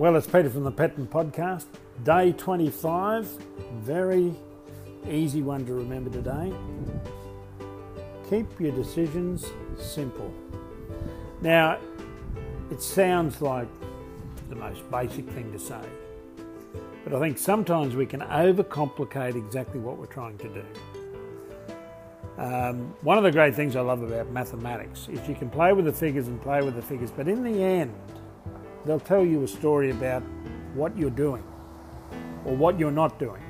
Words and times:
Well, 0.00 0.16
it's 0.16 0.26
Peter 0.26 0.48
from 0.48 0.64
the 0.64 0.72
Petten 0.72 1.06
Podcast, 1.06 1.66
day 2.04 2.32
25. 2.32 3.26
Very 3.82 4.34
easy 5.06 5.42
one 5.42 5.66
to 5.66 5.74
remember 5.74 6.08
today. 6.08 6.54
Keep 8.30 8.58
your 8.58 8.72
decisions 8.72 9.44
simple. 9.76 10.32
Now, 11.42 11.78
it 12.70 12.80
sounds 12.80 13.42
like 13.42 13.68
the 14.48 14.56
most 14.56 14.90
basic 14.90 15.28
thing 15.32 15.52
to 15.52 15.58
say, 15.58 15.82
but 17.04 17.12
I 17.12 17.20
think 17.20 17.36
sometimes 17.36 17.94
we 17.94 18.06
can 18.06 18.20
overcomplicate 18.20 19.34
exactly 19.34 19.80
what 19.80 19.98
we're 19.98 20.06
trying 20.06 20.38
to 20.38 20.48
do. 20.48 20.64
Um, 22.38 22.94
one 23.02 23.18
of 23.18 23.24
the 23.24 23.32
great 23.32 23.54
things 23.54 23.76
I 23.76 23.82
love 23.82 24.02
about 24.02 24.30
mathematics 24.30 25.10
is 25.10 25.28
you 25.28 25.34
can 25.34 25.50
play 25.50 25.74
with 25.74 25.84
the 25.84 25.92
figures 25.92 26.26
and 26.26 26.40
play 26.40 26.62
with 26.62 26.74
the 26.74 26.80
figures, 26.80 27.10
but 27.10 27.28
in 27.28 27.42
the 27.42 27.62
end, 27.62 27.92
they'll 28.84 29.00
tell 29.00 29.24
you 29.24 29.42
a 29.42 29.48
story 29.48 29.90
about 29.90 30.22
what 30.74 30.96
you're 30.96 31.10
doing 31.10 31.42
or 32.44 32.56
what 32.56 32.78
you're 32.78 32.90
not 32.90 33.18
doing. 33.18 33.42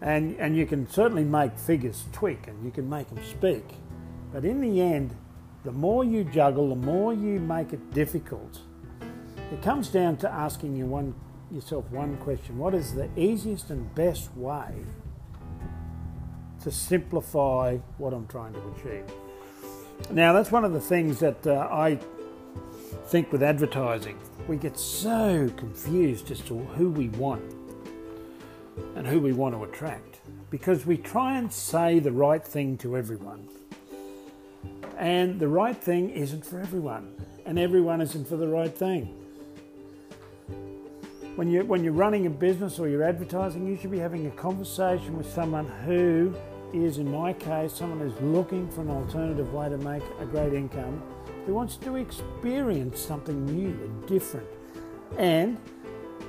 And, 0.00 0.36
and 0.38 0.56
you 0.56 0.66
can 0.66 0.88
certainly 0.88 1.24
make 1.24 1.58
figures 1.58 2.04
tweak 2.12 2.46
and 2.46 2.64
you 2.64 2.70
can 2.70 2.88
make 2.88 3.08
them 3.08 3.22
speak. 3.24 3.64
But 4.32 4.44
in 4.44 4.60
the 4.60 4.80
end, 4.80 5.14
the 5.64 5.72
more 5.72 6.04
you 6.04 6.24
juggle, 6.24 6.70
the 6.70 6.86
more 6.86 7.12
you 7.12 7.38
make 7.38 7.72
it 7.72 7.92
difficult. 7.92 8.60
It 9.52 9.60
comes 9.62 9.88
down 9.88 10.16
to 10.18 10.30
asking 10.30 10.76
you 10.76 10.86
one, 10.86 11.14
yourself 11.50 11.90
one 11.90 12.16
question 12.18 12.56
What 12.56 12.74
is 12.74 12.94
the 12.94 13.10
easiest 13.16 13.70
and 13.70 13.94
best 13.94 14.34
way 14.36 14.72
to 16.62 16.70
simplify 16.70 17.76
what 17.98 18.14
I'm 18.14 18.26
trying 18.26 18.54
to 18.54 18.60
achieve? 18.76 19.04
Now, 20.10 20.32
that's 20.32 20.50
one 20.50 20.64
of 20.64 20.72
the 20.72 20.80
things 20.80 21.20
that 21.20 21.46
uh, 21.46 21.68
I 21.70 21.98
think 23.06 23.32
with 23.32 23.42
advertising. 23.42 24.18
We 24.48 24.56
get 24.56 24.78
so 24.78 25.50
confused 25.56 26.30
as 26.30 26.40
to 26.42 26.58
who 26.58 26.90
we 26.90 27.08
want 27.10 27.54
and 28.96 29.06
who 29.06 29.20
we 29.20 29.32
want 29.32 29.54
to 29.54 29.64
attract 29.64 30.20
because 30.50 30.84
we 30.84 30.96
try 30.96 31.38
and 31.38 31.52
say 31.52 31.98
the 31.98 32.12
right 32.12 32.44
thing 32.44 32.76
to 32.78 32.96
everyone. 32.96 33.48
And 34.98 35.40
the 35.40 35.48
right 35.48 35.76
thing 35.76 36.10
isn't 36.10 36.44
for 36.44 36.60
everyone, 36.60 37.14
and 37.46 37.58
everyone 37.58 38.00
isn't 38.02 38.28
for 38.28 38.36
the 38.36 38.48
right 38.48 38.74
thing. 38.74 39.16
When, 41.36 41.50
you, 41.50 41.64
when 41.64 41.82
you're 41.82 41.94
running 41.94 42.26
a 42.26 42.30
business 42.30 42.78
or 42.78 42.88
you're 42.88 43.04
advertising, 43.04 43.66
you 43.66 43.78
should 43.78 43.92
be 43.92 43.98
having 43.98 44.26
a 44.26 44.30
conversation 44.32 45.16
with 45.16 45.32
someone 45.32 45.66
who 45.86 46.34
is, 46.74 46.98
in 46.98 47.10
my 47.10 47.32
case, 47.32 47.72
someone 47.72 48.00
who's 48.00 48.20
looking 48.20 48.68
for 48.68 48.82
an 48.82 48.90
alternative 48.90 49.52
way 49.54 49.68
to 49.68 49.78
make 49.78 50.02
a 50.20 50.26
great 50.26 50.52
income, 50.52 51.02
who 51.50 51.56
wants 51.56 51.76
to 51.78 51.96
experience 51.96 53.00
something 53.00 53.44
new 53.44 53.70
and 53.70 54.06
different, 54.06 54.46
and 55.18 55.58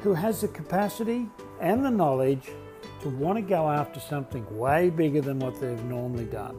who 0.02 0.16
has 0.16 0.42
the 0.42 0.48
capacity 0.48 1.30
and 1.60 1.86
the 1.86 1.92
knowledge 1.92 2.50
to 3.04 3.10
want 3.10 3.38
to 3.38 3.42
go 3.44 3.70
after 3.70 4.00
something 4.00 4.44
way 4.58 4.90
bigger 4.90 5.22
than 5.22 5.38
what 5.38 5.62
they've 5.62 5.84
normally 5.84 6.26
done. 6.26 6.58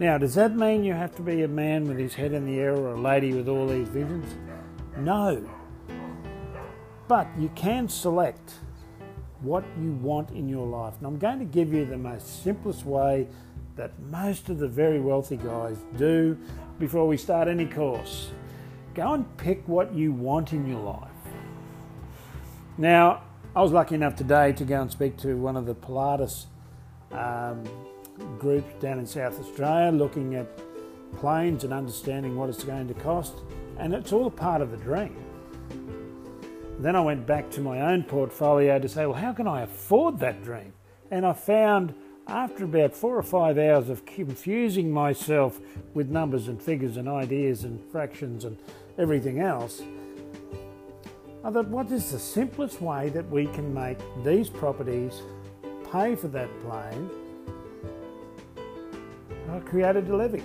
Now, 0.00 0.18
does 0.18 0.34
that 0.34 0.56
mean 0.56 0.82
you 0.82 0.92
have 0.92 1.14
to 1.14 1.22
be 1.22 1.44
a 1.44 1.48
man 1.48 1.86
with 1.86 1.96
his 1.96 2.12
head 2.12 2.32
in 2.32 2.44
the 2.44 2.58
air 2.58 2.74
or 2.74 2.94
a 2.94 3.00
lady 3.00 3.34
with 3.34 3.48
all 3.48 3.68
these 3.68 3.88
visions? 3.88 4.26
No. 4.98 5.48
But 7.06 7.28
you 7.38 7.50
can 7.54 7.88
select 7.88 8.54
what 9.42 9.62
you 9.80 9.92
want 9.92 10.32
in 10.32 10.48
your 10.48 10.66
life. 10.66 10.94
And 10.98 11.06
I'm 11.06 11.18
going 11.20 11.38
to 11.38 11.44
give 11.44 11.72
you 11.72 11.84
the 11.84 11.96
most 11.96 12.42
simplest 12.42 12.84
way 12.84 13.28
that 13.76 13.98
most 14.10 14.48
of 14.48 14.58
the 14.58 14.68
very 14.68 15.00
wealthy 15.00 15.36
guys 15.36 15.78
do 15.96 16.36
before 16.78 17.06
we 17.06 17.16
start 17.16 17.48
any 17.48 17.66
course. 17.66 18.30
Go 18.94 19.14
and 19.14 19.36
pick 19.36 19.66
what 19.68 19.94
you 19.94 20.12
want 20.12 20.52
in 20.52 20.66
your 20.66 20.80
life. 20.80 21.08
Now, 22.76 23.22
I 23.54 23.62
was 23.62 23.72
lucky 23.72 23.94
enough 23.94 24.16
today 24.16 24.52
to 24.52 24.64
go 24.64 24.80
and 24.80 24.90
speak 24.90 25.16
to 25.18 25.34
one 25.34 25.56
of 25.56 25.66
the 25.66 25.74
Pilates 25.74 26.46
um, 27.12 27.64
groups 28.38 28.72
down 28.80 28.98
in 28.98 29.06
South 29.06 29.38
Australia 29.40 29.90
looking 29.92 30.34
at 30.34 30.46
planes 31.16 31.64
and 31.64 31.72
understanding 31.72 32.36
what 32.36 32.48
it's 32.48 32.64
going 32.64 32.88
to 32.88 32.94
cost, 32.94 33.34
and 33.78 33.94
it's 33.94 34.12
all 34.12 34.30
part 34.30 34.62
of 34.62 34.70
the 34.70 34.76
dream. 34.76 35.16
Then 36.78 36.96
I 36.96 37.00
went 37.00 37.26
back 37.26 37.50
to 37.50 37.60
my 37.60 37.80
own 37.92 38.04
portfolio 38.04 38.78
to 38.78 38.88
say, 38.88 39.04
well, 39.04 39.18
how 39.18 39.32
can 39.32 39.46
I 39.46 39.62
afford 39.62 40.18
that 40.20 40.42
dream? 40.42 40.72
And 41.10 41.26
I 41.26 41.32
found 41.32 41.94
after 42.26 42.64
about 42.64 42.94
four 42.94 43.16
or 43.16 43.22
five 43.22 43.58
hours 43.58 43.88
of 43.88 44.04
confusing 44.04 44.90
myself 44.92 45.60
with 45.94 46.08
numbers 46.08 46.48
and 46.48 46.60
figures 46.62 46.96
and 46.96 47.08
ideas 47.08 47.64
and 47.64 47.80
fractions 47.90 48.44
and 48.44 48.56
everything 48.98 49.40
else, 49.40 49.82
I 51.42 51.50
thought, 51.50 51.68
what 51.68 51.90
is 51.90 52.12
the 52.12 52.18
simplest 52.18 52.80
way 52.80 53.08
that 53.10 53.28
we 53.30 53.46
can 53.46 53.72
make 53.72 53.98
these 54.24 54.50
properties 54.50 55.22
pay 55.90 56.14
for 56.14 56.28
that 56.28 56.48
plane 56.60 57.10
I 59.50 59.58
created 59.60 60.08
a 60.08 60.16
levy. 60.16 60.42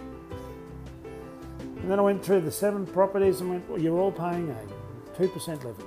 And 1.62 1.92
then 1.92 2.00
I 2.00 2.02
went 2.02 2.26
through 2.26 2.42
the 2.42 2.52
seven 2.52 2.88
properties 2.88 3.42
and 3.42 3.52
went, 3.52 3.70
well, 3.70 3.80
you're 3.80 4.00
all 4.00 4.12
paying 4.12 4.50
a 4.50 5.22
2% 5.22 5.64
levy 5.64 5.84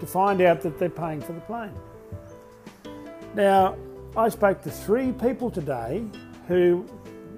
to 0.00 0.06
find 0.06 0.40
out 0.40 0.62
that 0.62 0.78
they're 0.78 0.88
paying 0.88 1.20
for 1.20 1.32
the 1.32 1.40
plane. 1.40 1.74
Now, 3.34 3.76
I 4.18 4.28
spoke 4.30 4.62
to 4.62 4.70
three 4.70 5.12
people 5.12 5.48
today 5.48 6.04
who 6.48 6.84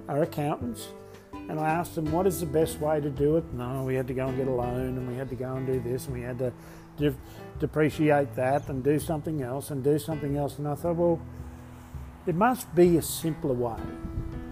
are 0.09 0.23
accountants 0.23 0.87
and 1.31 1.59
I 1.59 1.69
asked 1.69 1.93
them 1.93 2.11
what 2.11 2.25
is 2.25 2.39
the 2.39 2.47
best 2.47 2.79
way 2.79 2.99
to 2.99 3.09
do 3.11 3.37
it. 3.37 3.43
No, 3.53 3.83
we 3.83 3.93
had 3.93 4.07
to 4.07 4.15
go 4.15 4.25
and 4.25 4.35
get 4.35 4.47
a 4.47 4.51
loan 4.51 4.97
and 4.97 5.07
we 5.07 5.13
had 5.13 5.29
to 5.29 5.35
go 5.35 5.53
and 5.53 5.67
do 5.67 5.79
this 5.79 6.07
and 6.07 6.15
we 6.15 6.21
had 6.21 6.39
to 6.39 6.51
de- 6.97 7.15
depreciate 7.59 8.33
that 8.33 8.67
and 8.67 8.83
do 8.83 8.97
something 8.97 9.43
else 9.43 9.69
and 9.69 9.83
do 9.83 9.99
something 9.99 10.37
else. 10.37 10.57
And 10.57 10.67
I 10.67 10.73
thought, 10.73 10.95
well, 10.95 11.21
it 12.25 12.33
must 12.33 12.73
be 12.73 12.97
a 12.97 13.03
simpler 13.03 13.53
way. 13.53 13.79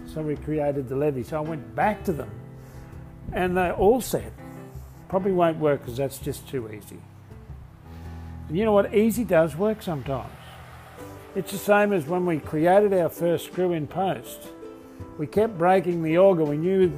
So 0.06 0.22
we 0.22 0.36
created 0.36 0.88
the 0.88 0.94
levy. 0.94 1.24
So 1.24 1.38
I 1.38 1.40
went 1.40 1.74
back 1.74 2.04
to 2.04 2.12
them 2.12 2.30
and 3.32 3.56
they 3.56 3.72
all 3.72 4.00
said, 4.00 4.32
probably 5.08 5.32
won't 5.32 5.58
work 5.58 5.80
because 5.80 5.96
that's 5.96 6.18
just 6.18 6.48
too 6.48 6.70
easy. 6.70 7.00
And 8.46 8.56
you 8.56 8.64
know 8.64 8.72
what? 8.72 8.94
Easy 8.94 9.24
does 9.24 9.56
work 9.56 9.82
sometimes. 9.82 10.30
It's 11.36 11.52
the 11.52 11.58
same 11.58 11.92
as 11.92 12.06
when 12.06 12.26
we 12.26 12.40
created 12.40 12.92
our 12.92 13.08
first 13.08 13.46
screw 13.46 13.72
in 13.72 13.86
post. 13.86 14.48
We 15.16 15.28
kept 15.28 15.56
breaking 15.56 16.02
the 16.02 16.18
auger. 16.18 16.44
We 16.44 16.56
knew 16.56 16.88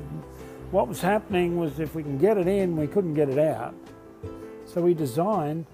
what 0.71 0.89
was 0.89 1.03
happening 1.03 1.59
was 1.59 1.79
if 1.79 1.95
we 1.95 2.03
can 2.03 2.17
get 2.17 2.39
it 2.39 2.49
in, 2.49 2.75
we 2.75 2.87
couldn't 2.87 3.13
get 3.13 3.29
it 3.29 3.39
out. 3.39 3.75
So 4.65 4.81
we 4.81 4.95
designed 4.95 5.67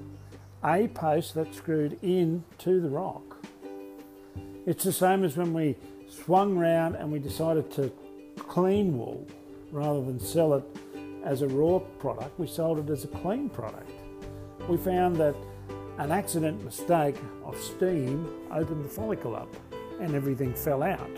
a 0.65 0.89
post 0.89 1.35
that 1.35 1.55
screwed 1.55 2.01
in 2.03 2.43
to 2.59 2.81
the 2.81 2.89
rock. 2.89 3.23
It's 4.67 4.83
the 4.83 4.93
same 4.93 5.23
as 5.23 5.37
when 5.37 5.53
we 5.53 5.77
swung 6.09 6.59
round 6.59 6.97
and 6.97 7.13
we 7.13 7.21
decided 7.21 7.71
to 7.73 7.93
clean 8.39 8.99
wool 8.99 9.25
rather 9.71 10.03
than 10.03 10.19
sell 10.19 10.55
it 10.55 10.65
as 11.25 11.43
a 11.43 11.47
raw 11.47 11.79
product, 12.01 12.37
we 12.41 12.49
sold 12.49 12.81
it 12.81 12.91
as 12.91 13.05
a 13.05 13.09
clean 13.09 13.51
product. 13.51 13.91
We 14.69 14.79
found 14.79 15.15
that 15.17 15.37
an 15.99 16.13
accident 16.13 16.65
mistake 16.65 17.17
of 17.45 17.57
steam 17.61 18.27
opened 18.53 18.85
the 18.85 18.89
follicle 18.89 19.35
up 19.35 19.55
and 20.01 20.15
everything 20.15 20.55
fell 20.55 20.83
out. 20.83 21.11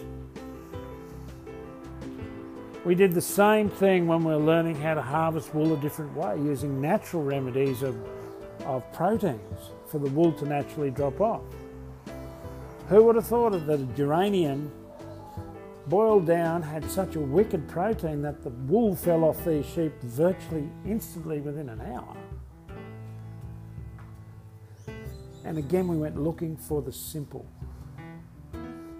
We 2.82 2.94
did 2.94 3.12
the 3.12 3.20
same 3.20 3.68
thing 3.68 4.06
when 4.06 4.24
we 4.24 4.32
were 4.32 4.40
learning 4.40 4.76
how 4.76 4.94
to 4.94 5.02
harvest 5.02 5.54
wool 5.54 5.74
a 5.74 5.76
different 5.76 6.16
way 6.16 6.38
using 6.38 6.80
natural 6.80 7.22
remedies 7.22 7.82
of, 7.82 7.94
of 8.64 8.90
proteins 8.94 9.70
for 9.86 9.98
the 9.98 10.08
wool 10.10 10.32
to 10.32 10.46
naturally 10.46 10.90
drop 10.90 11.20
off. 11.20 11.42
Who 12.88 13.04
would 13.04 13.16
have 13.16 13.26
thought 13.26 13.50
that 13.50 13.80
a 13.80 13.84
geranium 13.94 14.72
boiled 15.88 16.26
down 16.26 16.62
had 16.62 16.90
such 16.90 17.16
a 17.16 17.20
wicked 17.20 17.68
protein 17.68 18.22
that 18.22 18.42
the 18.42 18.48
wool 18.48 18.96
fell 18.96 19.24
off 19.24 19.44
these 19.44 19.66
sheep 19.66 19.92
virtually 20.02 20.70
instantly 20.86 21.40
within 21.40 21.68
an 21.68 21.82
hour. 21.82 22.16
And 25.44 25.58
again, 25.58 25.88
we 25.88 25.96
went 25.96 26.20
looking 26.20 26.56
for 26.56 26.82
the 26.82 26.92
simple. 26.92 27.46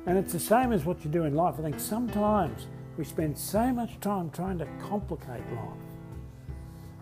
And 0.07 0.19
it's 0.19 0.33
the 0.33 0.41
same 0.41 0.73
as 0.73 0.85
what 0.85 1.05
you 1.05 1.11
do 1.11 1.25
in 1.25 1.35
life. 1.35 1.57
I 1.59 1.63
think 1.63 1.79
sometimes 1.79 2.67
we 2.97 3.05
spend 3.05 3.37
so 3.37 3.73
much 3.73 4.01
time 4.01 4.31
trying 4.31 4.59
to 4.59 4.67
complicate 4.89 5.43
life. 5.53 5.85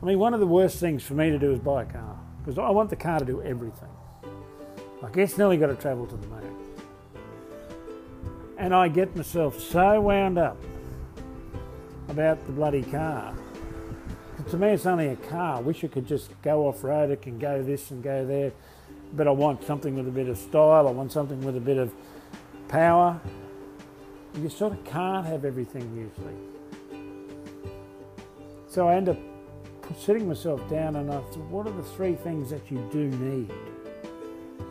I 0.02 0.06
mean, 0.06 0.18
one 0.18 0.34
of 0.34 0.40
the 0.40 0.46
worst 0.46 0.78
things 0.78 1.02
for 1.02 1.14
me 1.14 1.30
to 1.30 1.38
do 1.38 1.52
is 1.52 1.58
buy 1.58 1.82
a 1.82 1.86
car 1.86 2.18
because 2.38 2.58
I 2.58 2.70
want 2.70 2.90
the 2.90 2.96
car 2.96 3.18
to 3.18 3.24
do 3.24 3.42
everything. 3.42 3.88
Like, 5.02 5.16
it's 5.16 5.38
nearly 5.38 5.56
got 5.56 5.68
to 5.68 5.76
travel 5.76 6.06
to 6.06 6.16
the 6.16 6.26
moon 6.26 6.68
and 8.58 8.74
I 8.74 8.88
get 8.88 9.14
myself 9.16 9.60
so 9.60 10.00
wound 10.00 10.36
up 10.36 10.58
about 12.08 12.44
the 12.44 12.52
bloody 12.52 12.82
car. 12.82 13.34
To 14.50 14.56
me, 14.56 14.70
it's 14.70 14.86
only 14.86 15.08
a 15.08 15.16
car. 15.16 15.58
I 15.58 15.60
wish 15.60 15.84
it 15.84 15.92
could 15.92 16.06
just 16.06 16.30
go 16.42 16.66
off 16.66 16.82
road. 16.82 17.10
It 17.10 17.22
can 17.22 17.38
go 17.38 17.62
this 17.62 17.90
and 17.90 18.02
go 18.02 18.26
there. 18.26 18.52
But 19.14 19.26
I 19.26 19.30
want 19.30 19.64
something 19.64 19.96
with 19.96 20.06
a 20.06 20.10
bit 20.10 20.28
of 20.28 20.36
style. 20.38 20.86
I 20.86 20.90
want 20.90 21.12
something 21.12 21.42
with 21.42 21.56
a 21.56 21.60
bit 21.60 21.78
of 21.78 21.92
power. 22.68 23.20
You 24.34 24.48
sort 24.48 24.72
of 24.72 24.84
can't 24.84 25.26
have 25.26 25.44
everything 25.44 25.82
usually. 25.96 26.36
So 28.68 28.88
I 28.88 28.96
end 28.96 29.08
up 29.08 29.16
sitting 29.98 30.28
myself 30.28 30.68
down 30.68 30.96
and 30.96 31.10
I 31.10 31.16
thought, 31.16 31.38
what 31.48 31.66
are 31.66 31.72
the 31.72 31.82
three 31.82 32.14
things 32.14 32.50
that 32.50 32.70
you 32.70 32.86
do 32.92 33.08
need? 33.08 33.50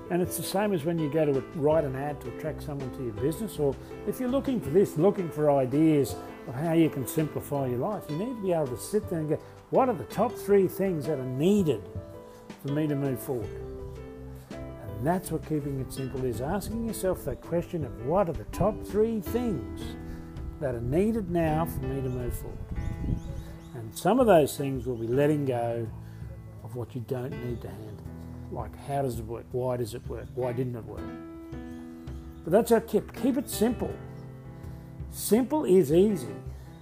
And 0.09 0.21
it's 0.21 0.37
the 0.37 0.43
same 0.43 0.71
as 0.71 0.85
when 0.85 0.97
you 0.97 1.11
go 1.11 1.25
to 1.25 1.43
write 1.55 1.83
an 1.83 1.95
ad 1.95 2.21
to 2.21 2.29
attract 2.29 2.63
someone 2.63 2.89
to 2.97 3.03
your 3.03 3.13
business, 3.13 3.59
or 3.59 3.75
if 4.07 4.19
you're 4.19 4.29
looking 4.29 4.61
for 4.61 4.69
this, 4.69 4.97
looking 4.97 5.29
for 5.29 5.51
ideas 5.51 6.15
of 6.47 6.53
how 6.53 6.73
you 6.73 6.89
can 6.89 7.05
simplify 7.05 7.67
your 7.67 7.79
life, 7.79 8.03
you 8.09 8.15
need 8.15 8.35
to 8.35 8.41
be 8.41 8.53
able 8.53 8.67
to 8.67 8.77
sit 8.77 9.09
there 9.09 9.19
and 9.19 9.27
go, 9.27 9.39
what 9.69 9.89
are 9.89 9.95
the 9.95 10.05
top 10.05 10.31
three 10.31 10.67
things 10.67 11.07
that 11.07 11.19
are 11.19 11.25
needed 11.25 11.81
for 12.61 12.71
me 12.71 12.87
to 12.87 12.95
move 12.95 13.19
forward? 13.19 13.76
And 14.97 15.05
that's 15.05 15.31
what 15.31 15.44
keeping 15.47 15.79
it 15.79 15.94
simple 15.94 16.25
is 16.25 16.41
asking 16.41 16.88
yourself 16.88 17.23
that 17.25 17.39
question 17.39 17.85
of 17.85 18.07
what 18.07 18.29
are 18.29 18.33
the 18.33 18.45
top 18.45 18.83
three 18.83 19.21
things 19.21 19.95
that 20.59 20.73
are 20.73 20.81
needed 20.81 21.29
now 21.29 21.65
for 21.65 21.81
me 21.81 22.01
to 22.01 22.09
move 22.09 22.35
forward? 22.35 22.57
And 23.75 23.95
some 23.95 24.19
of 24.19 24.25
those 24.25 24.57
things 24.57 24.88
will 24.88 24.95
be 24.95 25.05
letting 25.05 25.45
go 25.45 25.88
of 26.63 26.75
what 26.75 26.95
you 26.95 27.01
don't 27.01 27.29
need 27.45 27.61
to 27.61 27.67
handle. 27.67 28.07
Like, 28.51 28.75
how 28.88 29.03
does 29.03 29.19
it 29.19 29.25
work? 29.25 29.45
Why 29.51 29.77
does 29.77 29.94
it 29.94 30.07
work? 30.07 30.29
Why 30.33 30.51
didn't 30.51 30.75
it 30.75 30.85
work? 30.85 31.03
But 32.44 32.51
that's 32.53 32.71
our 32.71 32.79
tip. 32.79 33.15
Keep 33.21 33.38
it 33.38 33.51
simple. 33.51 33.94
Simple 35.11 35.63
is 35.63 35.94
easy. 35.94 36.35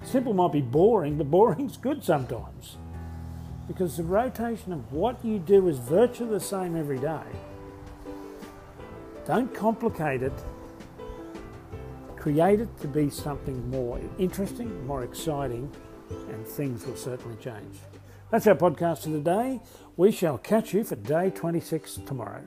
Simple 0.03 0.33
might 0.33 0.53
be 0.53 0.61
boring, 0.61 1.17
but 1.17 1.29
boring's 1.31 1.75
good 1.75 2.01
sometimes. 2.01 2.77
Because 3.67 3.97
the 3.97 4.03
rotation 4.03 4.71
of 4.71 4.93
what 4.93 5.25
you 5.25 5.37
do 5.37 5.67
is 5.67 5.79
virtually 5.79 6.29
the 6.29 6.39
same 6.39 6.77
every 6.77 6.99
day. 6.99 7.23
Don't 9.25 9.53
complicate 9.53 10.21
it. 10.21 10.33
Create 12.15 12.59
it 12.59 12.79
to 12.81 12.87
be 12.87 13.09
something 13.09 13.69
more 13.69 13.99
interesting, 14.19 14.85
more 14.85 15.03
exciting, 15.03 15.71
and 16.29 16.47
things 16.47 16.85
will 16.85 16.95
certainly 16.95 17.37
change. 17.37 17.77
That's 18.31 18.47
our 18.47 18.55
podcast 18.55 19.03
for 19.03 19.09
today. 19.09 19.61
We 19.97 20.11
shall 20.11 20.37
catch 20.37 20.73
you 20.73 20.83
for 20.83 20.95
day 20.95 21.31
26 21.31 22.01
tomorrow. 22.05 22.43